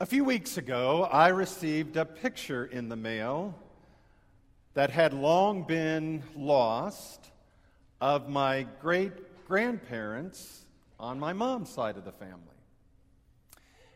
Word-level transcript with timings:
A 0.00 0.06
few 0.06 0.22
weeks 0.22 0.58
ago, 0.58 1.08
I 1.10 1.30
received 1.30 1.96
a 1.96 2.04
picture 2.04 2.66
in 2.66 2.88
the 2.88 2.94
mail 2.94 3.52
that 4.74 4.90
had 4.90 5.12
long 5.12 5.64
been 5.64 6.22
lost 6.36 7.32
of 8.00 8.28
my 8.28 8.64
great 8.80 9.44
grandparents 9.48 10.64
on 11.00 11.18
my 11.18 11.32
mom's 11.32 11.70
side 11.70 11.96
of 11.96 12.04
the 12.04 12.12
family. 12.12 12.38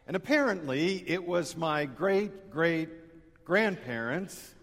And 0.08 0.16
apparently, 0.16 1.08
it 1.08 1.24
was 1.24 1.56
my 1.56 1.84
great 1.84 2.50
great 2.50 3.44
grandparents 3.44 4.56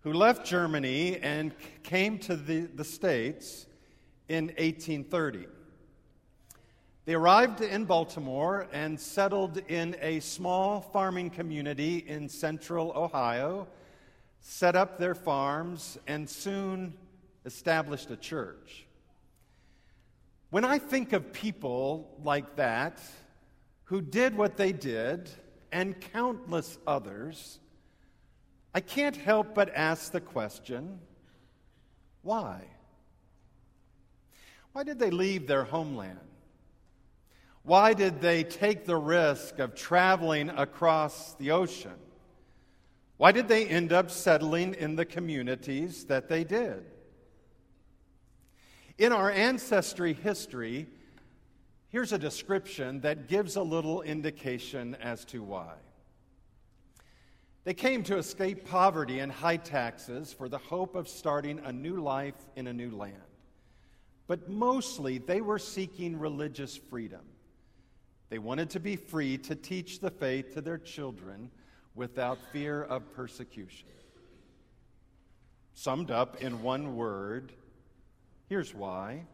who 0.00 0.14
left 0.14 0.46
Germany 0.46 1.18
and 1.18 1.52
came 1.82 2.18
to 2.20 2.36
the, 2.36 2.60
the 2.60 2.84
States 2.84 3.66
in 4.30 4.46
1830. 4.46 5.46
They 7.10 7.16
arrived 7.16 7.60
in 7.60 7.86
Baltimore 7.86 8.68
and 8.72 9.00
settled 9.00 9.58
in 9.66 9.96
a 10.00 10.20
small 10.20 10.80
farming 10.80 11.30
community 11.30 12.04
in 12.06 12.28
central 12.28 12.92
Ohio, 12.94 13.66
set 14.38 14.76
up 14.76 14.96
their 14.96 15.16
farms, 15.16 15.98
and 16.06 16.30
soon 16.30 16.94
established 17.44 18.12
a 18.12 18.16
church. 18.16 18.86
When 20.50 20.64
I 20.64 20.78
think 20.78 21.12
of 21.12 21.32
people 21.32 22.16
like 22.22 22.54
that, 22.54 23.00
who 23.86 24.00
did 24.00 24.36
what 24.36 24.56
they 24.56 24.70
did, 24.70 25.30
and 25.72 26.00
countless 26.12 26.78
others, 26.86 27.58
I 28.72 28.78
can't 28.78 29.16
help 29.16 29.52
but 29.52 29.74
ask 29.74 30.12
the 30.12 30.20
question 30.20 31.00
why? 32.22 32.62
Why 34.70 34.84
did 34.84 35.00
they 35.00 35.10
leave 35.10 35.48
their 35.48 35.64
homeland? 35.64 36.29
Why 37.62 37.92
did 37.94 38.20
they 38.20 38.42
take 38.44 38.84
the 38.84 38.96
risk 38.96 39.58
of 39.58 39.74
traveling 39.74 40.48
across 40.50 41.34
the 41.34 41.50
ocean? 41.50 41.96
Why 43.16 43.32
did 43.32 43.48
they 43.48 43.66
end 43.66 43.92
up 43.92 44.10
settling 44.10 44.74
in 44.74 44.96
the 44.96 45.04
communities 45.04 46.06
that 46.06 46.28
they 46.28 46.42
did? 46.42 46.84
In 48.96 49.12
our 49.12 49.30
ancestry 49.30 50.14
history, 50.14 50.86
here's 51.88 52.12
a 52.12 52.18
description 52.18 53.00
that 53.00 53.28
gives 53.28 53.56
a 53.56 53.62
little 53.62 54.02
indication 54.02 54.94
as 54.96 55.24
to 55.26 55.42
why. 55.42 55.74
They 57.64 57.74
came 57.74 58.02
to 58.04 58.16
escape 58.16 58.66
poverty 58.66 59.18
and 59.18 59.30
high 59.30 59.58
taxes 59.58 60.32
for 60.32 60.48
the 60.48 60.58
hope 60.58 60.94
of 60.94 61.08
starting 61.08 61.60
a 61.60 61.72
new 61.72 62.00
life 62.00 62.34
in 62.56 62.66
a 62.66 62.72
new 62.72 62.90
land. 62.90 63.16
But 64.26 64.48
mostly, 64.48 65.18
they 65.18 65.42
were 65.42 65.58
seeking 65.58 66.18
religious 66.18 66.76
freedom. 66.76 67.20
They 68.30 68.38
wanted 68.38 68.70
to 68.70 68.80
be 68.80 68.96
free 68.96 69.36
to 69.38 69.56
teach 69.56 69.98
the 69.98 70.10
faith 70.10 70.54
to 70.54 70.60
their 70.60 70.78
children 70.78 71.50
without 71.94 72.38
fear 72.52 72.82
of 72.84 73.12
persecution. 73.12 73.88
Summed 75.74 76.10
up 76.10 76.40
in 76.40 76.62
one 76.62 76.96
word, 76.96 77.52
here's 78.48 78.74
why 78.74 79.24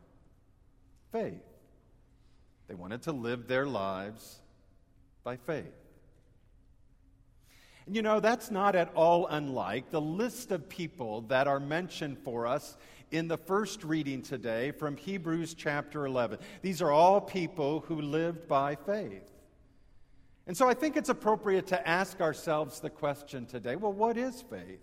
faith. 1.13 1.43
They 2.69 2.75
wanted 2.75 3.03
to 3.03 3.13
live 3.13 3.47
their 3.47 3.67
lives 3.67 4.41
by 5.23 5.37
faith. 5.37 5.75
And 7.85 7.95
you 7.95 8.03
know, 8.03 8.19
that's 8.19 8.51
not 8.51 8.75
at 8.75 8.93
all 8.95 9.27
unlike 9.29 9.91
the 9.91 10.01
list 10.01 10.51
of 10.51 10.69
people 10.69 11.21
that 11.23 11.47
are 11.47 11.61
mentioned 11.61 12.19
for 12.25 12.47
us 12.47 12.77
in 13.11 13.29
the 13.29 13.37
first 13.37 13.85
reading 13.85 14.23
today 14.23 14.73
from 14.73 14.97
Hebrews 14.97 15.55
chapter 15.55 16.07
11. 16.07 16.39
These 16.63 16.83
are 16.83 16.91
all 16.91 17.21
people 17.21 17.81
who 17.81 18.01
lived 18.01 18.49
by 18.49 18.75
faith. 18.75 19.33
And 20.47 20.57
so 20.57 20.69
I 20.69 20.75
think 20.75 20.97
it's 20.97 21.09
appropriate 21.09 21.67
to 21.69 21.89
ask 21.89 22.21
ourselves 22.21 22.81
the 22.81 22.91
question 22.91 23.47
today 23.47 23.77
well, 23.77 23.93
what 23.93 24.17
is 24.17 24.43
faith? 24.43 24.81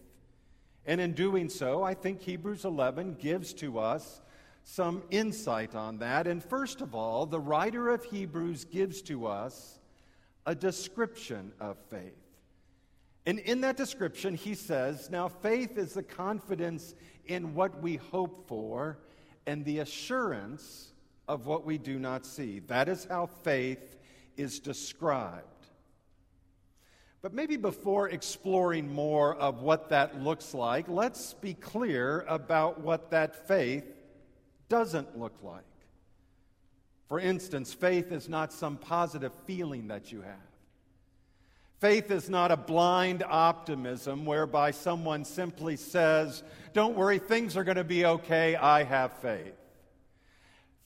And 0.85 0.99
in 0.99 1.13
doing 1.13 1.49
so, 1.49 1.83
I 1.83 1.93
think 1.93 2.21
Hebrews 2.21 2.65
11 2.65 3.15
gives 3.15 3.53
to 3.55 3.79
us 3.79 4.21
some 4.63 5.03
insight 5.11 5.75
on 5.75 5.99
that. 5.99 6.27
And 6.27 6.43
first 6.43 6.81
of 6.81 6.93
all, 6.93 7.25
the 7.25 7.39
writer 7.39 7.89
of 7.89 8.03
Hebrews 8.03 8.65
gives 8.65 9.01
to 9.03 9.27
us 9.27 9.79
a 10.45 10.55
description 10.55 11.53
of 11.59 11.77
faith. 11.89 12.22
And 13.25 13.39
in 13.39 13.61
that 13.61 13.77
description, 13.77 14.35
he 14.35 14.53
says, 14.53 15.09
Now 15.09 15.27
faith 15.29 15.77
is 15.77 15.93
the 15.93 16.03
confidence 16.03 16.93
in 17.25 17.55
what 17.55 17.81
we 17.81 17.95
hope 17.95 18.47
for 18.47 18.99
and 19.45 19.63
the 19.63 19.79
assurance 19.79 20.91
of 21.27 21.45
what 21.45 21.65
we 21.65 21.77
do 21.77 21.99
not 21.99 22.25
see. 22.25 22.59
That 22.59 22.89
is 22.89 23.05
how 23.09 23.27
faith 23.27 23.97
is 24.35 24.59
described. 24.59 25.47
But 27.21 27.33
maybe 27.33 27.55
before 27.55 28.09
exploring 28.09 28.93
more 28.93 29.35
of 29.35 29.61
what 29.61 29.89
that 29.89 30.21
looks 30.21 30.53
like, 30.53 30.89
let's 30.89 31.33
be 31.35 31.53
clear 31.53 32.25
about 32.27 32.81
what 32.81 33.11
that 33.11 33.47
faith 33.47 33.85
doesn't 34.67 35.17
look 35.17 35.37
like. 35.41 35.63
For 37.07 37.21
instance, 37.21 37.73
faith 37.73 38.11
is 38.11 38.27
not 38.27 38.51
some 38.51 38.75
positive 38.75 39.31
feeling 39.45 39.87
that 39.87 40.11
you 40.11 40.21
have. 40.21 40.52
Faith 41.83 42.11
is 42.11 42.29
not 42.29 42.49
a 42.49 42.55
blind 42.55 43.25
optimism 43.27 44.23
whereby 44.23 44.71
someone 44.71 45.25
simply 45.25 45.75
says, 45.75 46.41
Don't 46.71 46.95
worry, 46.95 47.19
things 47.19 47.57
are 47.57 47.65
going 47.65 47.75
to 47.75 47.83
be 47.83 48.05
okay, 48.05 48.55
I 48.55 48.83
have 48.83 49.11
faith. 49.17 49.53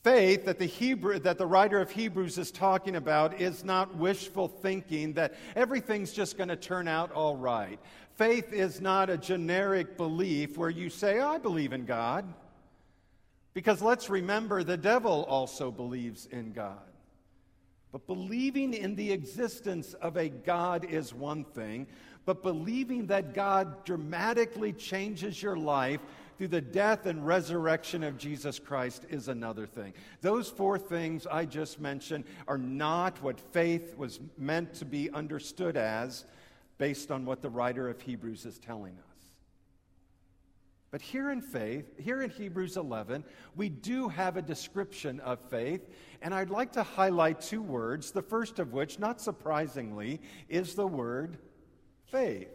Faith 0.02 0.46
that 0.46 0.58
the, 0.58 0.66
Hebrew, 0.66 1.20
that 1.20 1.38
the 1.38 1.46
writer 1.46 1.80
of 1.80 1.92
Hebrews 1.92 2.36
is 2.36 2.50
talking 2.50 2.96
about 2.96 3.40
is 3.40 3.64
not 3.64 3.94
wishful 3.94 4.48
thinking 4.48 5.12
that 5.12 5.34
everything's 5.54 6.12
just 6.12 6.36
going 6.36 6.48
to 6.48 6.56
turn 6.56 6.88
out 6.88 7.12
all 7.12 7.36
right. 7.36 7.78
Faith 8.16 8.52
is 8.52 8.80
not 8.80 9.08
a 9.08 9.16
generic 9.16 9.96
belief 9.96 10.58
where 10.58 10.68
you 10.68 10.90
say, 10.90 11.20
I 11.20 11.38
believe 11.38 11.72
in 11.72 11.84
God. 11.84 12.24
Because 13.54 13.80
let's 13.80 14.10
remember, 14.10 14.64
the 14.64 14.76
devil 14.76 15.24
also 15.28 15.70
believes 15.70 16.26
in 16.26 16.50
God. 16.52 16.80
But 17.90 18.06
believing 18.06 18.74
in 18.74 18.96
the 18.96 19.12
existence 19.12 19.94
of 19.94 20.16
a 20.16 20.28
God 20.28 20.84
is 20.84 21.14
one 21.14 21.44
thing, 21.44 21.86
but 22.26 22.42
believing 22.42 23.06
that 23.06 23.32
God 23.32 23.84
dramatically 23.84 24.74
changes 24.74 25.42
your 25.42 25.56
life 25.56 26.00
through 26.36 26.48
the 26.48 26.60
death 26.60 27.06
and 27.06 27.26
resurrection 27.26 28.04
of 28.04 28.18
Jesus 28.18 28.58
Christ 28.58 29.06
is 29.08 29.28
another 29.28 29.66
thing. 29.66 29.94
Those 30.20 30.48
four 30.48 30.78
things 30.78 31.26
I 31.26 31.46
just 31.46 31.80
mentioned 31.80 32.24
are 32.46 32.58
not 32.58 33.20
what 33.22 33.40
faith 33.40 33.96
was 33.96 34.20
meant 34.36 34.74
to 34.74 34.84
be 34.84 35.10
understood 35.10 35.76
as 35.76 36.26
based 36.76 37.10
on 37.10 37.24
what 37.24 37.42
the 37.42 37.50
writer 37.50 37.88
of 37.88 38.00
Hebrews 38.00 38.44
is 38.44 38.58
telling 38.58 38.92
us. 38.98 39.07
But 40.90 41.02
here 41.02 41.30
in 41.30 41.42
faith, 41.42 41.84
here 41.98 42.22
in 42.22 42.30
Hebrews 42.30 42.78
11, 42.78 43.22
we 43.56 43.68
do 43.68 44.08
have 44.08 44.36
a 44.36 44.42
description 44.42 45.20
of 45.20 45.38
faith, 45.50 45.82
and 46.22 46.34
I'd 46.34 46.48
like 46.48 46.72
to 46.72 46.82
highlight 46.82 47.42
two 47.42 47.60
words, 47.60 48.10
the 48.10 48.22
first 48.22 48.58
of 48.58 48.72
which, 48.72 48.98
not 48.98 49.20
surprisingly, 49.20 50.20
is 50.48 50.74
the 50.74 50.86
word 50.86 51.38
faith. 52.10 52.48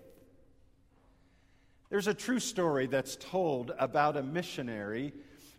There's 1.90 2.08
a 2.08 2.14
true 2.14 2.40
story 2.40 2.88
that's 2.88 3.18
told 3.18 3.72
about 3.78 4.18
a 4.18 4.24
missionary 4.24 5.14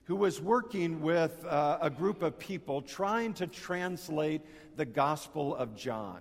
who 0.04 0.16
was 0.16 0.40
working 0.40 1.00
with 1.00 1.44
uh, 1.44 1.78
a 1.80 1.88
group 1.88 2.22
of 2.22 2.40
people 2.40 2.82
trying 2.82 3.34
to 3.34 3.46
translate 3.46 4.42
the 4.76 4.84
Gospel 4.84 5.54
of 5.54 5.76
John. 5.76 6.18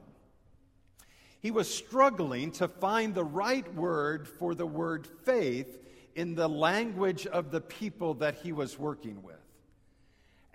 He 1.40 1.50
was 1.50 1.68
struggling 1.74 2.52
to 2.52 2.68
find 2.68 3.16
the 3.16 3.24
right 3.24 3.74
word 3.74 4.28
for 4.28 4.54
the 4.54 4.68
word 4.68 5.08
faith 5.26 5.80
in 6.16 6.36
the 6.36 6.48
language 6.48 7.26
of 7.28 7.52
the 7.52 7.62
people 7.62 8.16
that 8.16 8.36
he 8.36 8.52
was 8.52 8.78
working 8.78 9.24
with. 9.24 9.36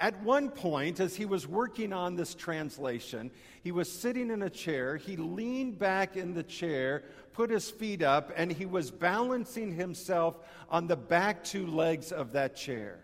At 0.00 0.22
one 0.22 0.50
point, 0.50 1.00
as 1.00 1.16
he 1.16 1.24
was 1.24 1.46
working 1.46 1.92
on 1.92 2.14
this 2.14 2.34
translation, 2.34 3.32
he 3.64 3.72
was 3.72 3.90
sitting 3.90 4.30
in 4.30 4.42
a 4.42 4.50
chair. 4.50 4.96
He 4.96 5.16
leaned 5.16 5.78
back 5.78 6.16
in 6.16 6.34
the 6.34 6.44
chair, 6.44 7.02
put 7.32 7.50
his 7.50 7.68
feet 7.68 8.02
up, 8.02 8.32
and 8.36 8.52
he 8.52 8.64
was 8.64 8.92
balancing 8.92 9.74
himself 9.74 10.36
on 10.70 10.86
the 10.86 10.96
back 10.96 11.42
two 11.42 11.66
legs 11.66 12.12
of 12.12 12.32
that 12.32 12.54
chair. 12.54 13.00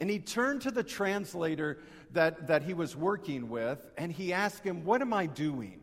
And 0.00 0.10
he 0.10 0.18
turned 0.18 0.62
to 0.62 0.72
the 0.72 0.82
translator 0.82 1.78
that, 2.10 2.48
that 2.48 2.64
he 2.64 2.74
was 2.74 2.96
working 2.96 3.48
with, 3.48 3.88
and 3.96 4.10
he 4.10 4.32
asked 4.32 4.64
him, 4.64 4.84
What 4.84 5.00
am 5.00 5.12
I 5.12 5.26
doing? 5.26 5.80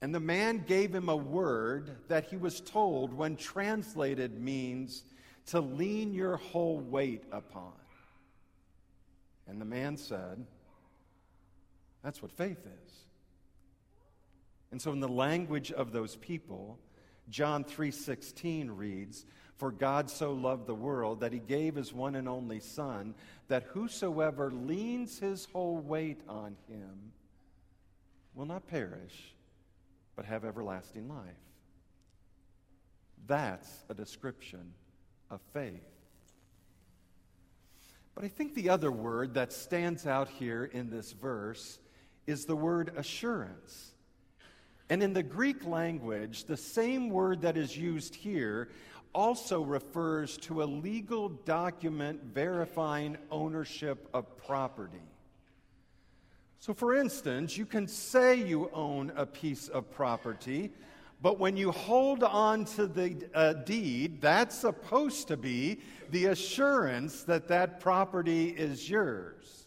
And 0.00 0.14
the 0.14 0.20
man 0.20 0.64
gave 0.66 0.94
him 0.94 1.08
a 1.08 1.16
word 1.16 1.96
that 2.08 2.26
he 2.26 2.36
was 2.36 2.60
told, 2.60 3.12
when 3.12 3.36
translated, 3.36 4.40
means 4.40 5.04
to 5.46 5.60
lean 5.60 6.14
your 6.14 6.36
whole 6.36 6.78
weight 6.78 7.24
upon. 7.32 7.72
And 9.48 9.60
the 9.60 9.64
man 9.64 9.96
said, 9.96 10.46
That's 12.04 12.22
what 12.22 12.30
faith 12.30 12.64
is. 12.64 12.92
And 14.70 14.80
so 14.80 14.92
in 14.92 15.00
the 15.00 15.08
language 15.08 15.72
of 15.72 15.92
those 15.92 16.16
people, 16.16 16.78
John 17.30 17.64
3:16 17.64 18.70
reads, 18.76 19.24
"For 19.56 19.72
God 19.72 20.10
so 20.10 20.32
loved 20.32 20.66
the 20.66 20.74
world 20.74 21.20
that 21.20 21.32
he 21.32 21.38
gave 21.38 21.74
his 21.74 21.92
one 21.92 22.14
and 22.14 22.28
only 22.28 22.60
son, 22.60 23.14
that 23.48 23.64
whosoever 23.64 24.50
leans 24.50 25.18
his 25.18 25.46
whole 25.46 25.78
weight 25.78 26.20
on 26.28 26.56
him 26.68 27.12
will 28.34 28.46
not 28.46 28.66
perish, 28.66 29.34
but 30.18 30.24
have 30.24 30.44
everlasting 30.44 31.08
life. 31.08 31.38
That's 33.28 33.84
a 33.88 33.94
description 33.94 34.74
of 35.30 35.40
faith. 35.52 35.86
But 38.16 38.24
I 38.24 38.28
think 38.28 38.56
the 38.56 38.68
other 38.68 38.90
word 38.90 39.34
that 39.34 39.52
stands 39.52 40.08
out 40.08 40.28
here 40.28 40.64
in 40.64 40.90
this 40.90 41.12
verse 41.12 41.78
is 42.26 42.46
the 42.46 42.56
word 42.56 42.94
assurance. 42.96 43.92
And 44.90 45.04
in 45.04 45.12
the 45.12 45.22
Greek 45.22 45.64
language, 45.64 46.46
the 46.46 46.56
same 46.56 47.10
word 47.10 47.42
that 47.42 47.56
is 47.56 47.76
used 47.76 48.16
here 48.16 48.70
also 49.14 49.62
refers 49.62 50.36
to 50.38 50.64
a 50.64 50.64
legal 50.64 51.28
document 51.28 52.24
verifying 52.24 53.16
ownership 53.30 54.08
of 54.12 54.36
property. 54.36 54.98
So, 56.60 56.74
for 56.74 56.96
instance, 56.96 57.56
you 57.56 57.64
can 57.64 57.86
say 57.86 58.34
you 58.34 58.68
own 58.72 59.12
a 59.16 59.24
piece 59.24 59.68
of 59.68 59.90
property, 59.92 60.72
but 61.22 61.38
when 61.38 61.56
you 61.56 61.70
hold 61.70 62.24
on 62.24 62.64
to 62.76 62.86
the 62.86 63.16
uh, 63.32 63.52
deed, 63.52 64.20
that's 64.20 64.58
supposed 64.58 65.28
to 65.28 65.36
be 65.36 65.80
the 66.10 66.26
assurance 66.26 67.22
that 67.24 67.48
that 67.48 67.80
property 67.80 68.48
is 68.48 68.90
yours. 68.90 69.66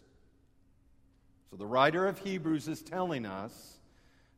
So, 1.50 1.56
the 1.56 1.66
writer 1.66 2.08
of 2.08 2.20
Hebrews 2.20 2.68
is 2.68 2.82
telling 2.82 3.26
us 3.26 3.78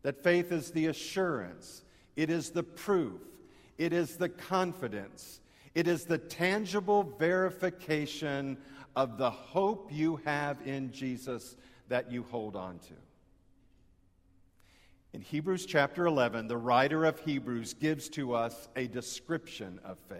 that 0.03 0.23
faith 0.23 0.51
is 0.51 0.71
the 0.71 0.87
assurance, 0.87 1.83
it 2.15 2.29
is 2.29 2.51
the 2.51 2.63
proof, 2.63 3.21
it 3.79 3.93
is 3.93 4.17
the 4.17 4.29
confidence, 4.29 5.39
it 5.73 5.87
is 5.87 6.05
the 6.05 6.19
tangible 6.19 7.15
verification 7.17 8.57
of 8.95 9.17
the 9.17 9.31
hope 9.31 9.89
you 9.91 10.17
have 10.23 10.57
in 10.67 10.91
Jesus 10.91 11.55
that 11.89 12.11
you 12.11 12.23
hold 12.29 12.55
on 12.55 12.79
to. 12.79 12.93
In 15.13 15.21
Hebrews 15.21 15.65
chapter 15.67 16.07
11, 16.07 16.47
the 16.47 16.57
writer 16.57 17.05
of 17.05 17.19
Hebrews 17.19 17.75
gives 17.75 18.09
to 18.09 18.33
us 18.33 18.67
a 18.75 18.87
description 18.87 19.79
of 19.83 19.99
faith. 20.09 20.19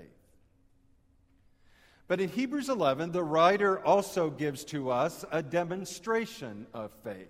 But 2.08 2.22
in 2.22 2.30
Hebrews 2.30 2.70
11, 2.70 3.12
the 3.12 3.24
writer 3.24 3.84
also 3.84 4.30
gives 4.30 4.64
to 4.66 4.92
us 4.92 5.26
a 5.32 5.42
demonstration 5.42 6.68
of 6.74 6.92
faith. 7.04 7.30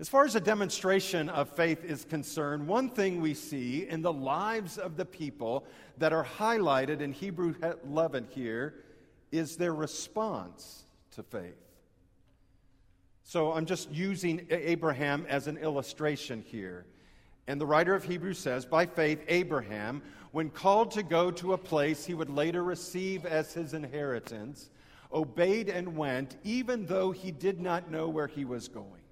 As 0.00 0.08
far 0.08 0.24
as 0.24 0.36
a 0.36 0.40
demonstration 0.40 1.28
of 1.28 1.48
faith 1.48 1.84
is 1.84 2.04
concerned, 2.04 2.68
one 2.68 2.90
thing 2.90 3.20
we 3.20 3.34
see 3.34 3.88
in 3.88 4.02
the 4.02 4.12
lives 4.12 4.76
of 4.76 4.96
the 4.96 5.04
people 5.04 5.64
that 5.96 6.12
are 6.12 6.24
highlighted 6.24 7.00
in 7.00 7.12
Hebrews 7.12 7.56
11 7.84 8.28
here 8.30 8.74
is 9.32 9.56
their 9.56 9.74
response 9.74 10.84
to 11.12 11.22
faith. 11.22 11.56
So 13.28 13.52
I'm 13.52 13.66
just 13.66 13.90
using 13.90 14.46
Abraham 14.48 15.26
as 15.28 15.48
an 15.48 15.58
illustration 15.58 16.42
here. 16.46 16.86
And 17.46 17.60
the 17.60 17.66
writer 17.66 17.94
of 17.94 18.02
Hebrews 18.02 18.38
says, 18.38 18.64
By 18.64 18.86
faith, 18.86 19.22
Abraham, 19.28 20.00
when 20.32 20.48
called 20.48 20.92
to 20.92 21.02
go 21.02 21.30
to 21.32 21.52
a 21.52 21.58
place 21.58 22.06
he 22.06 22.14
would 22.14 22.30
later 22.30 22.64
receive 22.64 23.26
as 23.26 23.52
his 23.52 23.74
inheritance, 23.74 24.70
obeyed 25.12 25.68
and 25.68 25.94
went, 25.94 26.38
even 26.42 26.86
though 26.86 27.10
he 27.12 27.30
did 27.30 27.60
not 27.60 27.90
know 27.90 28.08
where 28.08 28.28
he 28.28 28.46
was 28.46 28.66
going. 28.66 29.02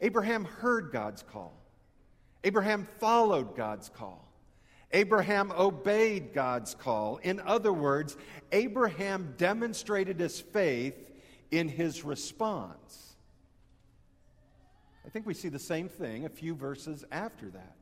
Abraham 0.00 0.46
heard 0.46 0.90
God's 0.90 1.22
call. 1.22 1.62
Abraham 2.42 2.88
followed 2.98 3.54
God's 3.54 3.90
call. 3.90 4.32
Abraham 4.92 5.52
obeyed 5.52 6.32
God's 6.32 6.74
call. 6.74 7.18
In 7.18 7.38
other 7.40 7.74
words, 7.74 8.16
Abraham 8.50 9.34
demonstrated 9.36 10.18
his 10.18 10.40
faith 10.40 10.94
in 11.50 11.68
his 11.68 12.04
response. 12.04 13.14
I 15.04 15.08
think 15.08 15.26
we 15.26 15.34
see 15.34 15.48
the 15.48 15.58
same 15.58 15.88
thing 15.88 16.24
a 16.24 16.28
few 16.28 16.54
verses 16.54 17.04
after 17.12 17.48
that. 17.50 17.76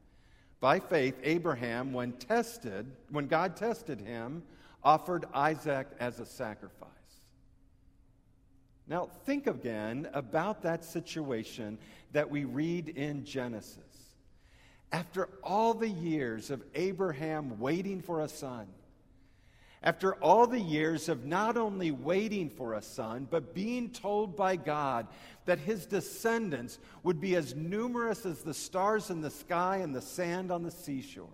By 0.60 0.78
faith, 0.80 1.14
Abraham, 1.22 1.92
when 1.92 2.12
tested, 2.12 2.86
when 3.10 3.26
God 3.26 3.56
tested 3.56 4.00
him, 4.00 4.42
offered 4.82 5.24
Isaac 5.32 5.88
as 5.98 6.20
a 6.20 6.26
sacrifice. 6.26 6.88
Now, 8.86 9.08
think 9.24 9.46
again 9.46 10.08
about 10.12 10.62
that 10.62 10.84
situation 10.84 11.78
that 12.12 12.30
we 12.30 12.44
read 12.44 12.90
in 12.90 13.24
Genesis. 13.24 13.78
After 14.92 15.28
all 15.42 15.74
the 15.74 15.88
years 15.88 16.50
of 16.50 16.62
Abraham 16.74 17.58
waiting 17.58 18.00
for 18.00 18.20
a 18.20 18.28
son, 18.28 18.66
after 19.84 20.14
all 20.14 20.46
the 20.46 20.58
years 20.58 21.10
of 21.10 21.26
not 21.26 21.58
only 21.58 21.90
waiting 21.90 22.48
for 22.48 22.72
a 22.72 22.82
son, 22.82 23.28
but 23.30 23.54
being 23.54 23.90
told 23.90 24.34
by 24.34 24.56
God 24.56 25.06
that 25.44 25.58
his 25.58 25.84
descendants 25.84 26.78
would 27.02 27.20
be 27.20 27.36
as 27.36 27.54
numerous 27.54 28.24
as 28.24 28.42
the 28.42 28.54
stars 28.54 29.10
in 29.10 29.20
the 29.20 29.30
sky 29.30 29.76
and 29.76 29.94
the 29.94 30.00
sand 30.00 30.50
on 30.50 30.62
the 30.62 30.70
seashore, 30.70 31.28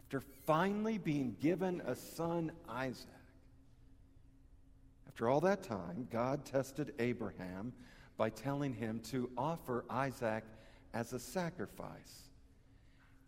after 0.00 0.20
finally 0.44 0.98
being 0.98 1.36
given 1.40 1.80
a 1.86 1.94
son, 1.94 2.50
Isaac, 2.68 3.06
after 5.06 5.28
all 5.28 5.40
that 5.42 5.62
time, 5.62 6.08
God 6.10 6.44
tested 6.44 6.92
Abraham 6.98 7.72
by 8.16 8.30
telling 8.30 8.74
him 8.74 8.98
to 9.10 9.30
offer 9.38 9.84
Isaac 9.88 10.42
as 10.92 11.12
a 11.12 11.20
sacrifice. 11.20 12.31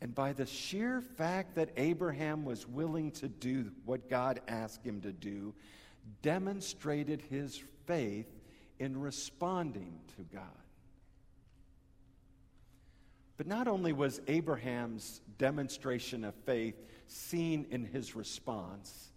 And 0.05 0.15
by 0.15 0.35
the 0.35 0.45
sheer 0.45 1.01
fact 1.01 1.55
that 1.55 1.71
Abraham 1.79 2.45
was 2.45 2.69
willing 2.69 3.11
to 3.13 3.27
do 3.27 3.73
what 3.87 4.11
God 4.11 4.39
asked 4.47 4.85
him 4.85 5.01
to 5.01 5.13
do, 5.13 5.55
demonstrated 6.21 7.23
his 7.31 7.59
faith 7.87 8.27
in 8.79 9.01
responding 9.01 9.99
to 10.19 10.23
God. 10.25 10.45
But 13.39 13.47
not 13.47 13.67
only 13.67 13.95
was 13.95 14.21
Abraham's 14.29 15.23
demonstration 15.39 16.23
of 16.25 16.35
faith 16.45 16.77
seen 17.07 17.65
in 17.71 17.87
his 17.87 18.15
response, 18.15 19.11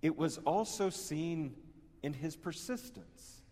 it 0.00 0.16
was 0.16 0.38
also 0.46 0.90
seen 0.90 1.56
in 2.04 2.12
his 2.12 2.36
persistence. 2.36 3.42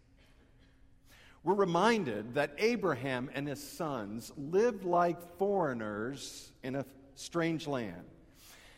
We're 1.45 1.55
reminded 1.55 2.35
that 2.35 2.55
Abraham 2.59 3.29
and 3.35 3.49
his 3.49 3.63
sons 3.63 4.33
lived 4.37 4.85
like 4.85 5.39
foreigners 5.39 6.53
in 6.63 6.77
a 6.77 6.85
strange 7.17 7.67
land. 7.67 8.05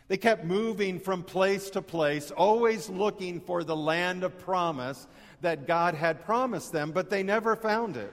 They 0.08 0.16
kept 0.16 0.44
moving 0.44 0.98
from 1.00 1.22
place 1.22 1.70
to 1.70 1.82
place, 1.82 2.30
always 2.30 2.88
looking 2.88 3.40
for 3.40 3.64
the 3.64 3.76
land 3.76 4.22
of 4.22 4.38
promise 4.38 5.06
that 5.40 5.66
God 5.66 5.94
had 5.94 6.24
promised 6.24 6.72
them, 6.72 6.92
but 6.92 7.10
they 7.10 7.22
never 7.22 7.56
found 7.56 7.96
it. 7.96 8.12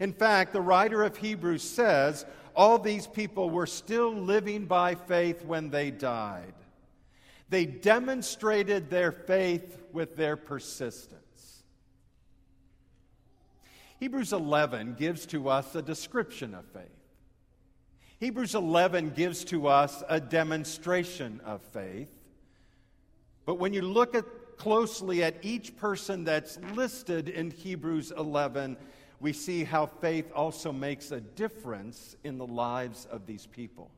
In 0.00 0.12
fact, 0.12 0.52
the 0.52 0.60
writer 0.60 1.02
of 1.02 1.16
Hebrews 1.16 1.62
says 1.62 2.24
all 2.56 2.78
these 2.78 3.06
people 3.06 3.50
were 3.50 3.66
still 3.66 4.12
living 4.12 4.66
by 4.66 4.94
faith 4.94 5.44
when 5.44 5.70
they 5.70 5.90
died. 5.90 6.54
They 7.48 7.66
demonstrated 7.66 8.90
their 8.90 9.12
faith 9.12 9.78
with 9.92 10.16
their 10.16 10.36
persistence. 10.36 11.20
Hebrews 14.00 14.32
11 14.32 14.94
gives 14.98 15.26
to 15.26 15.50
us 15.50 15.74
a 15.74 15.82
description 15.82 16.54
of 16.54 16.64
faith. 16.64 16.88
Hebrews 18.18 18.54
11 18.54 19.10
gives 19.10 19.44
to 19.44 19.66
us 19.66 20.02
a 20.08 20.18
demonstration 20.18 21.42
of 21.44 21.60
faith. 21.60 22.08
But 23.44 23.56
when 23.56 23.74
you 23.74 23.82
look 23.82 24.14
at 24.14 24.24
closely 24.56 25.22
at 25.22 25.36
each 25.42 25.76
person 25.76 26.24
that's 26.24 26.58
listed 26.74 27.28
in 27.28 27.50
Hebrews 27.50 28.10
11, 28.16 28.78
we 29.20 29.34
see 29.34 29.64
how 29.64 29.84
faith 29.84 30.32
also 30.34 30.72
makes 30.72 31.12
a 31.12 31.20
difference 31.20 32.16
in 32.24 32.38
the 32.38 32.46
lives 32.46 33.06
of 33.10 33.26
these 33.26 33.44
people. 33.44 33.90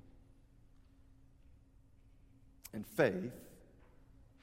And 2.72 2.84
faith 2.84 3.32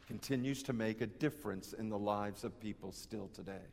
continues 0.08 0.64
to 0.64 0.74
make 0.74 1.02
a 1.02 1.08
difference 1.08 1.74
in 1.74 1.90
the 1.90 2.00
lives 2.00 2.46
of 2.46 2.58
people 2.62 2.94
still 2.94 3.30
today. 3.34 3.68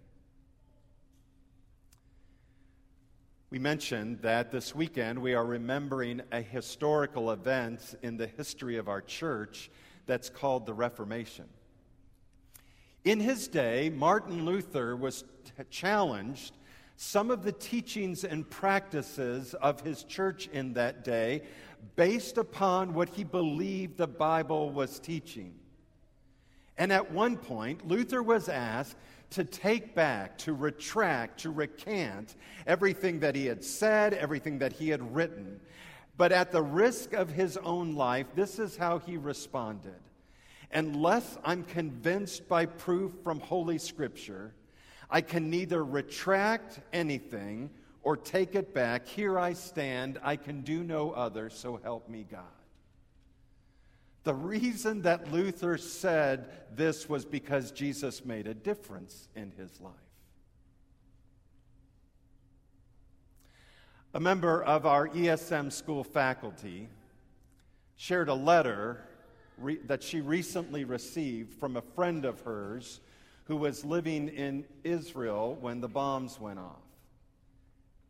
We 3.48 3.60
mentioned 3.60 4.22
that 4.22 4.50
this 4.50 4.74
weekend 4.74 5.20
we 5.20 5.34
are 5.34 5.44
remembering 5.44 6.20
a 6.32 6.40
historical 6.40 7.30
event 7.30 7.94
in 8.02 8.16
the 8.16 8.26
history 8.26 8.76
of 8.76 8.88
our 8.88 9.00
church 9.00 9.70
that's 10.06 10.28
called 10.28 10.66
the 10.66 10.74
Reformation. 10.74 11.44
In 13.04 13.20
his 13.20 13.46
day, 13.46 13.88
Martin 13.88 14.44
Luther 14.44 14.96
was 14.96 15.22
t- 15.44 15.62
challenged 15.70 16.54
some 16.96 17.30
of 17.30 17.44
the 17.44 17.52
teachings 17.52 18.24
and 18.24 18.50
practices 18.50 19.54
of 19.54 19.80
his 19.80 20.02
church 20.02 20.48
in 20.48 20.72
that 20.72 21.04
day 21.04 21.42
based 21.94 22.38
upon 22.38 22.94
what 22.94 23.10
he 23.10 23.22
believed 23.22 23.96
the 23.96 24.08
Bible 24.08 24.70
was 24.70 24.98
teaching. 24.98 25.54
And 26.78 26.92
at 26.92 27.10
one 27.10 27.36
point, 27.36 27.86
Luther 27.88 28.22
was 28.22 28.48
asked 28.48 28.96
to 29.30 29.44
take 29.44 29.94
back, 29.94 30.38
to 30.38 30.52
retract, 30.52 31.40
to 31.40 31.50
recant 31.50 32.36
everything 32.66 33.20
that 33.20 33.34
he 33.34 33.46
had 33.46 33.64
said, 33.64 34.14
everything 34.14 34.58
that 34.58 34.72
he 34.72 34.88
had 34.88 35.14
written. 35.14 35.60
But 36.16 36.32
at 36.32 36.52
the 36.52 36.62
risk 36.62 37.12
of 37.12 37.30
his 37.30 37.56
own 37.58 37.94
life, 37.94 38.26
this 38.34 38.58
is 38.58 38.76
how 38.76 38.98
he 38.98 39.16
responded. 39.16 40.00
Unless 40.72 41.38
I'm 41.44 41.64
convinced 41.64 42.48
by 42.48 42.66
proof 42.66 43.12
from 43.22 43.40
Holy 43.40 43.78
Scripture, 43.78 44.54
I 45.10 45.20
can 45.20 45.50
neither 45.50 45.84
retract 45.84 46.80
anything 46.92 47.70
or 48.02 48.16
take 48.16 48.54
it 48.54 48.74
back. 48.74 49.06
Here 49.06 49.38
I 49.38 49.52
stand. 49.52 50.18
I 50.22 50.36
can 50.36 50.62
do 50.62 50.82
no 50.82 51.12
other, 51.12 51.50
so 51.50 51.80
help 51.82 52.08
me 52.08 52.26
God. 52.30 52.55
The 54.26 54.34
reason 54.34 55.02
that 55.02 55.30
Luther 55.30 55.78
said 55.78 56.50
this 56.74 57.08
was 57.08 57.24
because 57.24 57.70
Jesus 57.70 58.24
made 58.24 58.48
a 58.48 58.54
difference 58.54 59.28
in 59.36 59.52
his 59.52 59.80
life. 59.80 59.94
A 64.12 64.18
member 64.18 64.64
of 64.64 64.84
our 64.84 65.06
ESM 65.10 65.70
school 65.70 66.02
faculty 66.02 66.88
shared 67.94 68.28
a 68.28 68.34
letter 68.34 69.00
re- 69.58 69.78
that 69.84 70.02
she 70.02 70.20
recently 70.20 70.82
received 70.82 71.54
from 71.60 71.76
a 71.76 71.82
friend 71.82 72.24
of 72.24 72.40
hers 72.40 72.98
who 73.44 73.54
was 73.54 73.84
living 73.84 74.26
in 74.26 74.64
Israel 74.82 75.56
when 75.60 75.80
the 75.80 75.88
bombs 75.88 76.40
went 76.40 76.58
off. 76.58 76.82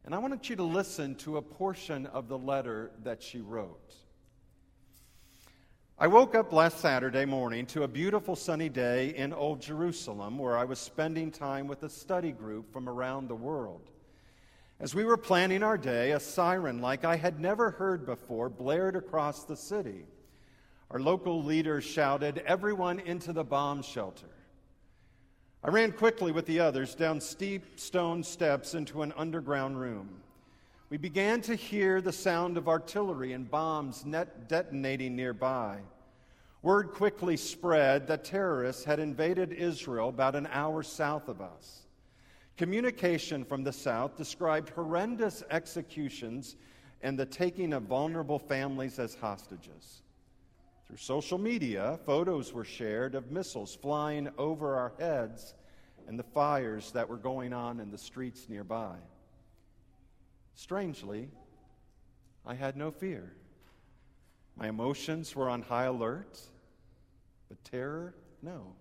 And 0.06 0.14
I 0.14 0.18
wanted 0.18 0.49
you 0.49 0.56
to 0.56 0.64
listen 0.64 1.14
to 1.16 1.37
a 1.37 1.42
portion 1.42 2.06
of 2.06 2.28
the 2.28 2.38
letter 2.38 2.92
that 3.04 3.23
she 3.23 3.42
wrote. 3.42 4.05
I 5.99 6.09
woke 6.09 6.35
up 6.35 6.53
last 6.53 6.81
Saturday 6.81 7.25
morning 7.25 7.65
to 7.69 7.85
a 7.85 7.88
beautiful 7.88 8.37
sunny 8.37 8.69
day 8.69 9.15
in 9.17 9.33
Old 9.33 9.62
Jerusalem 9.62 10.37
where 10.37 10.59
I 10.59 10.65
was 10.67 10.79
spending 10.79 11.31
time 11.31 11.67
with 11.67 11.85
a 11.85 11.88
study 11.88 12.33
group 12.33 12.71
from 12.71 12.87
around 12.87 13.29
the 13.29 13.35
world. 13.35 13.81
As 14.79 14.95
we 14.95 15.07
were 15.07 15.17
planning 15.17 15.62
our 15.62 15.79
day, 15.79 16.12
a 16.12 16.21
siren 16.21 16.83
like 16.83 17.07
I 17.07 17.17
had 17.17 17.41
never 17.41 17.71
heard 17.71 18.05
before 18.05 18.50
blared 18.50 18.95
across 18.95 19.45
the 19.45 19.57
city. 19.57 20.05
Our 20.91 21.00
local 21.00 21.43
leader 21.43 21.81
shouted, 21.81 22.43
Everyone 22.45 23.00
into 23.00 23.33
the 23.33 23.43
bomb 23.43 23.81
shelter. 23.81 24.29
I 25.65 25.71
ran 25.71 25.93
quickly 25.93 26.31
with 26.31 26.45
the 26.45 26.61
others 26.61 26.95
down 26.95 27.23
steep 27.23 27.81
stone 27.81 28.23
steps 28.23 28.75
into 28.75 29.00
an 29.00 29.15
underground 29.17 29.81
room. 29.81 30.21
We 30.88 30.99
began 30.99 31.40
to 31.43 31.57
hear 31.57 32.00
the 32.00 32.12
sound 32.12 32.57
of 32.57 32.69
artillery 32.69 33.33
and 33.33 33.50
bombs 33.50 34.05
detonating 34.47 35.16
nearby. 35.16 35.78
Word 36.62 36.93
quickly 36.93 37.37
spread 37.37 38.07
that 38.07 38.25
terrorists 38.25 38.85
had 38.85 39.00
invaded 39.00 39.52
Israel 39.52 40.11
about 40.11 40.37
an 40.37 40.47
hour 40.52 40.85
south 40.85 41.28
of 41.28 41.40
us. 41.40 41.87
Communication 42.57 43.45
from 43.45 43.64
the 43.64 43.73
south 43.73 44.16
described 44.16 44.69
horrendous 44.71 45.43
executions 45.50 46.55
and 47.02 47.19
the 47.19 47.26
taking 47.26 47.73
of 47.73 47.83
vulnerable 47.83 48.38
families 48.38 49.00
as 49.00 49.16
hostages. 49.16 50.02
Through 50.87 50.99
social 50.99 51.37
media, 51.37 51.99
photos 52.07 52.52
were 52.52 52.64
shared 52.64 53.16
of 53.16 53.33
missiles 53.33 53.75
flying 53.75 54.28
over 54.38 54.76
our 54.76 54.93
heads 55.00 55.55
and 56.07 56.16
the 56.16 56.23
fires 56.23 56.93
that 56.93 57.09
were 57.09 57.16
going 57.16 57.52
on 57.52 57.81
in 57.81 57.90
the 57.90 57.99
streets 57.99 58.49
nearby. 58.49 58.95
Strangely, 60.56 61.28
I 62.44 62.54
had 62.54 62.76
no 62.76 62.90
fear. 62.90 63.32
My 64.56 64.68
emotions 64.68 65.36
were 65.36 65.50
on 65.50 65.60
high 65.60 65.84
alert, 65.84 66.40
but 67.48 67.62
terror, 67.62 68.14
no. 68.42 68.72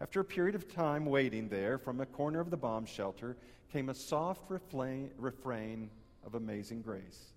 After 0.00 0.20
a 0.20 0.24
period 0.24 0.54
of 0.54 0.72
time 0.72 1.04
waiting 1.04 1.48
there, 1.48 1.76
from 1.76 2.00
a 2.00 2.06
corner 2.06 2.40
of 2.40 2.50
the 2.50 2.56
bomb 2.56 2.86
shelter 2.86 3.36
came 3.70 3.90
a 3.90 3.94
soft 3.94 4.50
refrain, 4.50 5.90
of 6.24 6.34
amazing 6.34 6.80
grace 6.80 7.32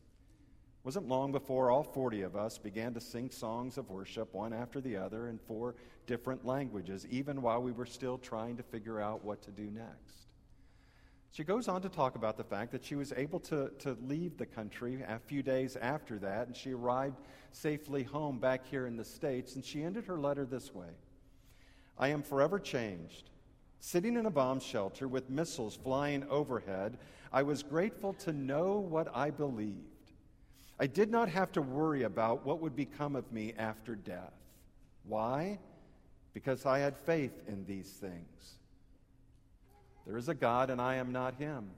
It 0.80 0.86
wasn't 0.86 1.10
long 1.10 1.34
before 1.34 1.70
all 1.70 1.84
40 1.84 2.22
of 2.22 2.38
us 2.38 2.58
began 2.58 2.94
to 2.94 3.02
sing 3.02 3.30
songs 3.30 3.78
of 3.78 3.90
worship, 3.90 4.34
one 4.34 4.54
after 4.54 4.80
the 4.80 4.96
other, 4.96 5.28
in 5.28 5.38
four 5.38 5.76
different 6.06 6.46
languages, 6.46 7.06
even 7.10 7.42
while 7.42 7.62
we 7.62 7.74
were 7.74 7.86
still 7.86 8.18
trying 8.18 8.56
to 8.56 8.64
figure 8.64 9.02
out 9.02 9.26
what 9.26 9.42
to 9.42 9.52
do 9.52 9.70
next. 9.70 10.28
She 11.38 11.44
goes 11.44 11.68
on 11.68 11.84
to 11.84 11.90
talk 11.90 12.16
about 12.16 12.36
the 12.36 12.44
fact 12.44 12.72
that 12.72 12.84
she 12.84 12.96
was 12.96 13.14
able 13.16 13.40
to, 13.42 13.70
to 13.78 13.96
leave 14.08 14.40
the 14.40 14.46
country 14.48 15.04
a 15.08 15.20
few 15.20 15.44
days 15.44 15.76
after 15.76 16.18
that, 16.18 16.48
and 16.48 16.56
she 16.58 16.72
arrived 16.72 17.18
safely 17.52 18.02
home 18.02 18.40
back 18.40 18.66
here 18.66 18.88
in 18.88 18.98
the 18.98 19.06
States, 19.06 19.54
and 19.54 19.64
she 19.64 19.84
ended 19.84 20.06
her 20.06 20.18
letter 20.18 20.46
this 20.46 20.74
way 20.74 20.88
I 21.96 22.08
am 22.08 22.24
forever 22.24 22.58
changed. 22.58 23.30
Sitting 23.80 24.18
in 24.18 24.26
a 24.26 24.32
bomb 24.32 24.60
shelter 24.60 25.08
with 25.08 25.30
missiles 25.30 25.76
flying 25.76 26.26
overhead, 26.28 26.98
I 27.32 27.44
was 27.44 27.62
grateful 27.62 28.14
to 28.14 28.34
know 28.34 28.80
what 28.80 29.16
I 29.16 29.30
believed. 29.30 30.14
I 30.80 30.88
did 30.88 31.12
not 31.12 31.30
have 31.30 31.52
to 31.52 31.62
worry 31.62 32.02
about 32.02 32.48
what 32.48 32.62
would 32.62 32.76
become 32.76 33.16
of 33.16 33.32
me 33.32 33.54
after 33.60 33.94
death. 33.94 34.34
Why? 35.04 35.60
Because 36.34 36.66
I 36.66 36.80
had 36.80 36.98
faith 36.98 37.44
in 37.48 37.64
these 37.68 37.92
things. 37.92 38.57
There 40.08 40.18
is 40.18 40.30
a 40.30 40.34
God, 40.34 40.70
and 40.70 40.80
I 40.80 40.96
am 40.96 41.12
not 41.12 41.36
Him. 41.36 41.70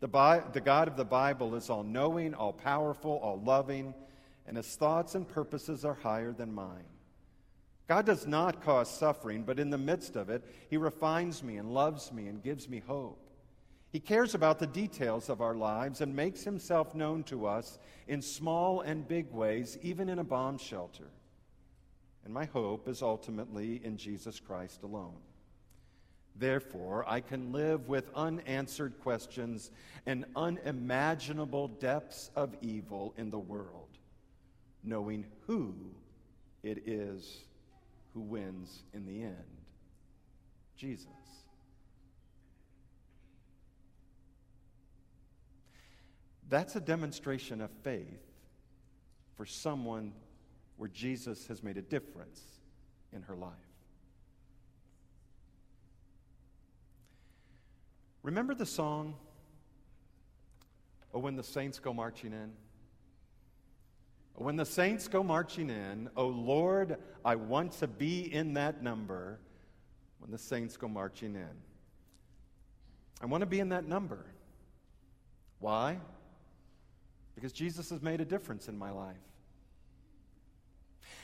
The, 0.00 0.06
Bi- 0.06 0.44
the 0.52 0.60
God 0.60 0.86
of 0.86 0.96
the 0.96 1.04
Bible 1.04 1.56
is 1.56 1.68
all 1.68 1.82
knowing, 1.82 2.32
all 2.32 2.52
powerful, 2.52 3.18
all 3.20 3.40
loving, 3.40 3.92
and 4.46 4.56
His 4.56 4.76
thoughts 4.76 5.16
and 5.16 5.26
purposes 5.26 5.84
are 5.84 5.94
higher 5.94 6.32
than 6.32 6.54
mine. 6.54 6.84
God 7.88 8.06
does 8.06 8.26
not 8.26 8.62
cause 8.62 8.88
suffering, 8.88 9.42
but 9.42 9.58
in 9.58 9.70
the 9.70 9.78
midst 9.78 10.14
of 10.14 10.30
it, 10.30 10.44
He 10.70 10.76
refines 10.76 11.42
me 11.42 11.56
and 11.56 11.74
loves 11.74 12.12
me 12.12 12.28
and 12.28 12.42
gives 12.42 12.68
me 12.68 12.82
hope. 12.86 13.18
He 13.90 14.00
cares 14.00 14.34
about 14.34 14.58
the 14.58 14.66
details 14.66 15.28
of 15.28 15.40
our 15.40 15.54
lives 15.54 16.02
and 16.02 16.14
makes 16.14 16.44
himself 16.44 16.94
known 16.94 17.24
to 17.24 17.46
us 17.46 17.78
in 18.06 18.20
small 18.20 18.82
and 18.82 19.08
big 19.08 19.32
ways, 19.32 19.78
even 19.82 20.10
in 20.10 20.18
a 20.18 20.24
bomb 20.24 20.58
shelter. 20.58 21.08
And 22.24 22.34
my 22.34 22.44
hope 22.44 22.86
is 22.86 23.00
ultimately 23.00 23.80
in 23.82 23.96
Jesus 23.96 24.40
Christ 24.40 24.82
alone. 24.82 25.16
Therefore, 26.38 27.04
I 27.08 27.20
can 27.20 27.52
live 27.52 27.88
with 27.88 28.08
unanswered 28.14 29.00
questions 29.00 29.70
and 30.06 30.24
unimaginable 30.36 31.68
depths 31.68 32.30
of 32.36 32.54
evil 32.60 33.12
in 33.16 33.30
the 33.30 33.38
world, 33.38 33.88
knowing 34.84 35.26
who 35.46 35.74
it 36.62 36.86
is 36.86 37.44
who 38.14 38.20
wins 38.20 38.82
in 38.94 39.04
the 39.04 39.22
end 39.22 39.34
Jesus. 40.76 41.06
That's 46.48 46.76
a 46.76 46.80
demonstration 46.80 47.60
of 47.60 47.70
faith 47.82 48.22
for 49.36 49.44
someone 49.44 50.12
where 50.76 50.88
Jesus 50.88 51.46
has 51.48 51.62
made 51.62 51.76
a 51.76 51.82
difference 51.82 52.40
in 53.12 53.22
her 53.22 53.34
life. 53.34 53.52
Remember 58.22 58.54
the 58.54 58.66
song, 58.66 59.14
Oh, 61.14 61.20
when 61.20 61.36
the 61.36 61.42
saints 61.42 61.78
go 61.78 61.94
marching 61.94 62.32
in? 62.32 62.52
Oh, 64.38 64.44
when 64.44 64.56
the 64.56 64.66
saints 64.66 65.08
go 65.08 65.22
marching 65.22 65.70
in, 65.70 66.10
oh 66.16 66.26
Lord, 66.26 66.98
I 67.24 67.34
want 67.34 67.72
to 67.78 67.86
be 67.86 68.32
in 68.32 68.52
that 68.54 68.82
number 68.82 69.40
when 70.18 70.30
the 70.30 70.38
saints 70.38 70.76
go 70.76 70.86
marching 70.86 71.34
in. 71.34 71.48
I 73.22 73.26
want 73.26 73.40
to 73.40 73.46
be 73.46 73.58
in 73.58 73.70
that 73.70 73.88
number. 73.88 74.26
Why? 75.60 75.98
because 77.38 77.52
Jesus 77.52 77.90
has 77.90 78.02
made 78.02 78.20
a 78.20 78.24
difference 78.24 78.66
in 78.66 78.76
my 78.76 78.90
life. 78.90 79.14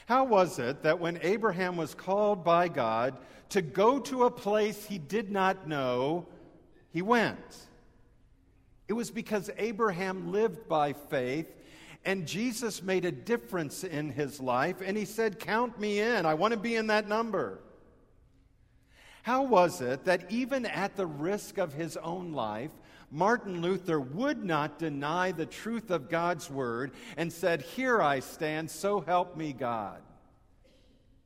How 0.07 0.23
was 0.23 0.61
it 0.61 0.85
that 0.85 1.01
when 1.01 1.19
Abraham 1.23 1.77
was 1.77 1.93
called 1.93 2.45
by 2.45 2.69
God 2.69 3.17
to 3.49 3.61
go 3.61 3.99
to 3.99 4.23
a 4.23 4.31
place 4.31 4.85
he 4.85 4.99
did 4.99 5.33
not 5.33 5.67
know, 5.67 6.29
he 6.95 7.03
went? 7.03 7.67
It 8.87 8.93
was 8.93 9.11
because 9.11 9.51
Abraham 9.59 10.31
lived 10.31 10.69
by 10.69 10.93
faith 10.93 11.49
and 12.05 12.25
Jesus 12.25 12.85
made 12.85 13.05
a 13.05 13.11
difference 13.11 13.83
in 13.83 14.11
his 14.11 14.39
life 14.39 14.77
and 14.81 14.97
he 14.97 15.05
said, 15.05 15.41
Count 15.41 15.81
me 15.81 15.99
in. 15.99 16.25
I 16.25 16.35
want 16.35 16.55
to 16.55 16.61
be 16.61 16.77
in 16.77 16.87
that 16.87 17.09
number. 17.09 17.59
How 19.25 19.43
was 19.43 19.81
it 19.81 20.05
that 20.05 20.31
even 20.31 20.67
at 20.67 20.95
the 20.95 21.07
risk 21.07 21.59
of 21.59 21.73
his 21.73 21.97
own 21.97 22.33
life, 22.33 22.71
Martin 23.11 23.61
Luther 23.61 23.99
would 23.99 24.45
not 24.45 24.79
deny 24.79 25.33
the 25.33 25.47
truth 25.47 25.91
of 25.91 26.09
God's 26.09 26.49
word 26.49 26.93
and 27.17 27.33
said, 27.33 27.63
Here 27.63 28.01
I 28.01 28.21
stand, 28.21 28.71
so 28.71 29.01
help 29.01 29.37
me 29.37 29.53
God. 29.53 30.01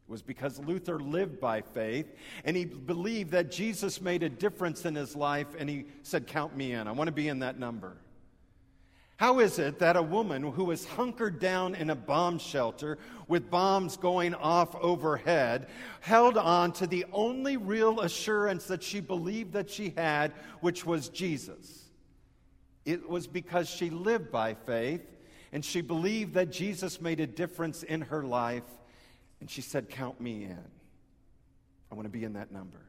Was 0.08 0.22
because 0.22 0.58
Luther 0.58 0.98
lived 0.98 1.38
by 1.38 1.60
faith 1.60 2.06
and 2.44 2.56
he 2.56 2.64
believed 2.64 3.32
that 3.32 3.50
Jesus 3.50 4.00
made 4.00 4.22
a 4.22 4.28
difference 4.30 4.86
in 4.86 4.94
his 4.94 5.14
life 5.14 5.48
and 5.58 5.68
he 5.68 5.84
said, 6.02 6.26
Count 6.26 6.56
me 6.56 6.72
in. 6.72 6.88
I 6.88 6.92
want 6.92 7.08
to 7.08 7.12
be 7.12 7.28
in 7.28 7.40
that 7.40 7.58
number. 7.58 7.98
How 9.18 9.40
is 9.40 9.58
it 9.58 9.80
that 9.80 9.96
a 9.96 10.02
woman 10.02 10.44
who 10.44 10.64
was 10.64 10.86
hunkered 10.86 11.40
down 11.40 11.74
in 11.74 11.90
a 11.90 11.96
bomb 11.96 12.38
shelter 12.38 12.98
with 13.26 13.50
bombs 13.50 13.96
going 13.96 14.32
off 14.32 14.76
overhead 14.76 15.66
held 16.00 16.38
on 16.38 16.70
to 16.74 16.86
the 16.86 17.04
only 17.12 17.56
real 17.56 18.00
assurance 18.00 18.66
that 18.66 18.82
she 18.82 19.00
believed 19.00 19.54
that 19.54 19.68
she 19.68 19.92
had, 19.96 20.32
which 20.60 20.86
was 20.86 21.08
Jesus? 21.08 21.86
It 22.84 23.08
was 23.08 23.26
because 23.26 23.68
she 23.68 23.90
lived 23.90 24.30
by 24.30 24.54
faith 24.54 25.02
and 25.50 25.64
she 25.64 25.80
believed 25.80 26.34
that 26.34 26.52
Jesus 26.52 27.00
made 27.00 27.18
a 27.18 27.26
difference 27.26 27.82
in 27.82 28.02
her 28.02 28.22
life. 28.22 28.62
And 29.40 29.50
she 29.50 29.60
said, 29.60 29.88
Count 29.88 30.20
me 30.20 30.44
in. 30.44 30.64
I 31.90 31.94
want 31.94 32.06
to 32.06 32.10
be 32.10 32.24
in 32.24 32.34
that 32.34 32.52
number. 32.52 32.80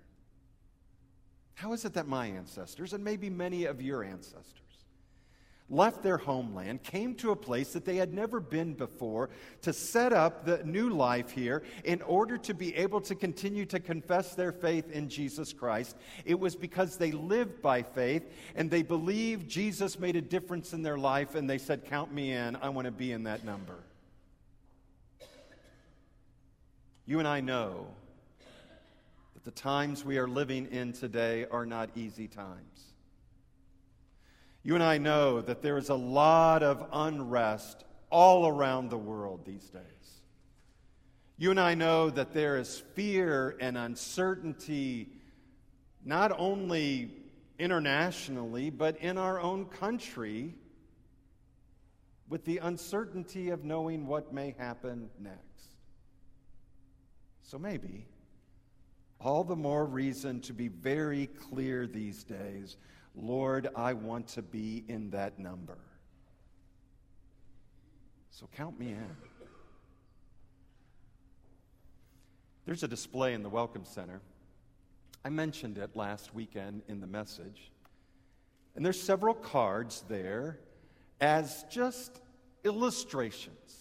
How 1.55 1.73
is 1.73 1.83
it 1.85 1.93
that 1.93 2.07
my 2.07 2.27
ancestors, 2.27 2.93
and 2.93 3.03
maybe 3.03 3.29
many 3.29 3.65
of 3.65 3.81
your 3.81 4.03
ancestors, 4.03 4.55
left 5.69 6.01
their 6.01 6.17
homeland, 6.17 6.81
came 6.83 7.13
to 7.15 7.31
a 7.31 7.35
place 7.35 7.73
that 7.73 7.85
they 7.85 7.97
had 7.97 8.13
never 8.13 8.39
been 8.39 8.73
before 8.73 9.29
to 9.61 9.71
set 9.71 10.13
up 10.13 10.45
the 10.45 10.63
new 10.63 10.89
life 10.89 11.29
here 11.29 11.63
in 11.83 12.01
order 12.03 12.37
to 12.37 12.53
be 12.53 12.73
able 12.75 13.01
to 13.01 13.13
continue 13.13 13.65
to 13.65 13.79
confess 13.79 14.35
their 14.35 14.51
faith 14.51 14.89
in 14.91 15.09
Jesus 15.09 15.53
Christ. 15.53 15.95
It 16.25 16.39
was 16.39 16.55
because 16.55 16.97
they 16.97 17.11
lived 17.11 17.61
by 17.61 17.83
faith 17.83 18.23
and 18.55 18.71
they 18.71 18.81
believed 18.81 19.49
Jesus 19.49 19.99
made 19.99 20.15
a 20.15 20.21
difference 20.21 20.73
in 20.73 20.81
their 20.81 20.97
life 20.97 21.35
and 21.35 21.49
they 21.49 21.59
said, 21.59 21.85
Count 21.85 22.13
me 22.13 22.31
in, 22.31 22.55
I 22.55 22.69
want 22.69 22.85
to 22.85 22.91
be 22.91 23.11
in 23.11 23.23
that 23.23 23.43
number. 23.43 23.75
You 27.09 27.17
and 27.17 27.27
I 27.27 27.41
know 27.41 27.87
that 29.33 29.43
the 29.43 29.49
times 29.49 30.05
we 30.05 30.19
are 30.19 30.27
living 30.27 30.67
in 30.67 30.93
today 30.93 31.47
are 31.49 31.65
not 31.65 31.89
easy 31.95 32.27
times. 32.27 32.93
You 34.61 34.75
and 34.75 34.83
I 34.83 34.99
know 34.99 35.41
that 35.41 35.63
there 35.63 35.79
is 35.79 35.89
a 35.89 35.95
lot 35.95 36.61
of 36.61 36.87
unrest 36.93 37.83
all 38.11 38.47
around 38.47 38.91
the 38.91 38.97
world 38.99 39.43
these 39.43 39.67
days. 39.71 40.21
You 41.39 41.49
and 41.49 41.59
I 41.59 41.73
know 41.73 42.11
that 42.11 42.31
there 42.31 42.57
is 42.57 42.83
fear 42.93 43.57
and 43.59 43.75
uncertainty, 43.75 45.09
not 46.05 46.31
only 46.37 47.09
internationally, 47.57 48.69
but 48.69 48.97
in 48.97 49.17
our 49.17 49.39
own 49.39 49.65
country, 49.65 50.53
with 52.27 52.45
the 52.45 52.59
uncertainty 52.59 53.49
of 53.49 53.63
knowing 53.63 54.05
what 54.05 54.31
may 54.31 54.53
happen 54.59 55.09
next. 55.19 55.68
So 57.43 57.57
maybe 57.57 58.05
all 59.19 59.43
the 59.43 59.55
more 59.55 59.85
reason 59.85 60.39
to 60.41 60.53
be 60.53 60.67
very 60.67 61.27
clear 61.27 61.87
these 61.87 62.23
days 62.23 62.77
Lord, 63.15 63.67
I 63.75 63.93
want 63.93 64.27
to 64.29 64.41
be 64.41 64.85
in 64.87 65.09
that 65.09 65.39
number. 65.39 65.77
So 68.29 68.47
count 68.55 68.79
me 68.79 68.89
in. 68.89 69.15
There's 72.65 72.83
a 72.83 72.87
display 72.87 73.33
in 73.33 73.43
the 73.43 73.49
Welcome 73.49 73.83
Center. 73.83 74.21
I 75.25 75.29
mentioned 75.29 75.77
it 75.77 75.95
last 75.95 76.33
weekend 76.33 76.83
in 76.87 77.01
the 77.01 77.07
message. 77.07 77.71
And 78.75 78.85
there's 78.85 79.01
several 79.01 79.33
cards 79.33 80.03
there 80.07 80.59
as 81.19 81.65
just 81.69 82.21
illustrations 82.63 83.78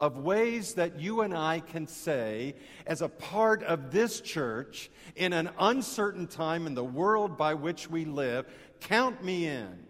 of 0.00 0.18
ways 0.18 0.74
that 0.74 1.00
you 1.00 1.22
and 1.22 1.34
I 1.34 1.60
can 1.60 1.86
say, 1.86 2.54
as 2.86 3.02
a 3.02 3.08
part 3.08 3.62
of 3.64 3.90
this 3.90 4.20
church, 4.20 4.90
in 5.16 5.32
an 5.32 5.50
uncertain 5.58 6.26
time 6.28 6.66
in 6.66 6.74
the 6.74 6.84
world 6.84 7.36
by 7.36 7.54
which 7.54 7.90
we 7.90 8.04
live, 8.04 8.46
count 8.80 9.24
me 9.24 9.46
in. 9.46 9.86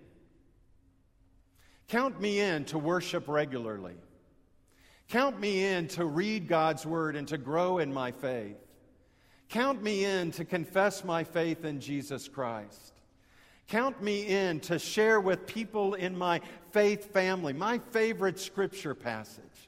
Count 1.89 2.21
me 2.21 2.41
in 2.41 2.65
to 2.67 2.79
worship 2.79 3.29
regularly. 3.29 3.97
Count 5.09 5.41
me 5.41 5.65
in 5.65 5.89
to 5.89 6.05
read 6.05 6.49
God's 6.49 6.85
word 6.85 7.17
and 7.17 7.27
to 7.29 7.39
grow 7.39 7.79
in 7.79 7.93
my 7.93 8.13
faith. 8.13 8.57
Count 9.49 9.83
me 9.83 10.05
in 10.05 10.31
to 10.33 10.45
confess 10.45 11.03
my 11.05 11.25
faith 11.25 11.65
in 11.65 11.81
Jesus 11.81 12.29
Christ. 12.29 12.93
Count 13.69 14.03
me 14.03 14.27
in 14.27 14.61
to 14.61 14.79
share 14.79 15.21
with 15.21 15.47
people 15.47 15.95
in 15.95 16.17
my 16.17 16.41
faith 16.73 17.13
family 17.13 17.53
my 17.53 17.79
favorite 17.91 18.39
scripture 18.39 18.95
passage. 18.95 19.68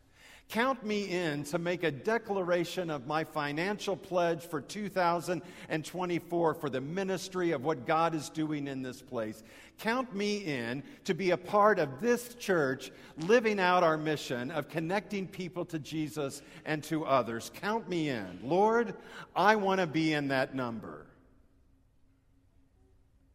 Count 0.50 0.84
me 0.84 1.04
in 1.04 1.44
to 1.44 1.58
make 1.58 1.84
a 1.84 1.92
declaration 1.92 2.90
of 2.90 3.06
my 3.06 3.22
financial 3.22 3.96
pledge 3.96 4.42
for 4.42 4.60
2024 4.60 6.54
for 6.54 6.68
the 6.68 6.80
ministry 6.80 7.52
of 7.52 7.64
what 7.64 7.86
God 7.86 8.16
is 8.16 8.28
doing 8.30 8.66
in 8.66 8.82
this 8.82 9.00
place. 9.00 9.44
Count 9.78 10.12
me 10.12 10.38
in 10.38 10.82
to 11.04 11.14
be 11.14 11.30
a 11.30 11.36
part 11.36 11.78
of 11.78 12.00
this 12.00 12.34
church 12.34 12.90
living 13.16 13.60
out 13.60 13.84
our 13.84 13.96
mission 13.96 14.50
of 14.50 14.68
connecting 14.68 15.28
people 15.28 15.64
to 15.66 15.78
Jesus 15.78 16.42
and 16.64 16.82
to 16.84 17.04
others. 17.04 17.52
Count 17.54 17.88
me 17.88 18.08
in. 18.08 18.40
Lord, 18.42 18.94
I 19.36 19.54
want 19.54 19.80
to 19.80 19.86
be 19.86 20.14
in 20.14 20.28
that 20.28 20.52
number. 20.52 21.06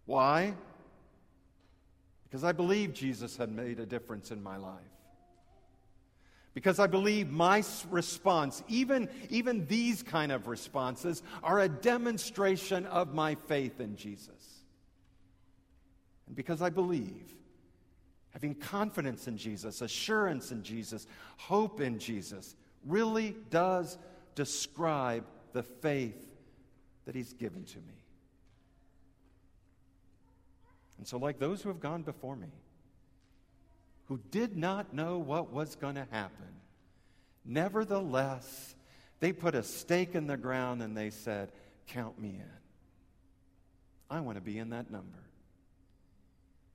Why? 0.05 0.53
Because 2.25 2.43
I 2.43 2.51
believe 2.51 2.93
Jesus 2.93 3.37
had 3.37 3.49
made 3.49 3.79
a 3.79 3.85
difference 3.85 4.31
in 4.31 4.43
my 4.43 4.57
life 4.57 4.94
because 6.55 6.79
I 6.79 6.87
believe 6.87 7.29
my 7.29 7.61
response, 7.91 8.63
even, 8.69 9.09
even 9.29 9.67
these 9.67 10.01
kind 10.01 10.31
of 10.31 10.47
responses, 10.47 11.21
are 11.43 11.59
a 11.59 11.67
demonstration 11.67 12.85
of 12.85 13.13
my 13.13 13.35
faith 13.35 13.81
in 13.81 13.97
Jesus. 13.97 14.63
And 16.27 16.35
because 16.35 16.61
I 16.61 16.69
believe, 16.69 17.35
having 18.31 18.55
confidence 18.55 19.27
in 19.27 19.37
Jesus, 19.37 19.81
assurance 19.81 20.53
in 20.53 20.63
Jesus, 20.63 21.07
hope 21.35 21.81
in 21.81 21.99
Jesus, 21.99 22.55
really 22.85 23.35
does 23.49 23.97
describe 24.33 25.25
the 25.51 25.61
faith 25.61 26.25
that 27.03 27.15
He's 27.15 27.33
given 27.33 27.65
to 27.65 27.77
me. 27.79 28.05
And 30.99 31.05
so, 31.05 31.17
like 31.17 31.37
those 31.37 31.61
who 31.61 31.67
have 31.67 31.81
gone 31.81 32.03
before 32.03 32.37
me, 32.37 32.47
who 34.07 34.19
did 34.31 34.55
not 34.55 34.93
know 34.93 35.17
what 35.17 35.51
was 35.51 35.75
going 35.75 35.95
to 35.95 36.07
happen. 36.11 36.47
Nevertheless, 37.43 38.75
they 39.19 39.31
put 39.33 39.55
a 39.55 39.63
stake 39.63 40.15
in 40.15 40.27
the 40.27 40.37
ground 40.37 40.81
and 40.81 40.95
they 40.95 41.09
said, 41.09 41.51
Count 41.87 42.19
me 42.19 42.29
in. 42.29 42.51
I 44.09 44.19
want 44.19 44.37
to 44.37 44.41
be 44.41 44.57
in 44.57 44.69
that 44.69 44.91
number. 44.91 45.19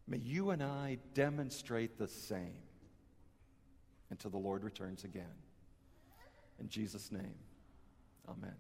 May 0.07 0.19
you 0.19 0.51
and 0.51 0.63
I 0.63 0.99
demonstrate 1.15 1.99
the 1.99 2.09
same 2.09 2.63
until 4.11 4.31
the 4.31 4.39
Lord 4.39 4.65
returns 4.65 5.05
again. 5.05 5.25
In 6.59 6.69
Jesus' 6.69 7.13
name, 7.13 7.35
amen. 8.29 8.55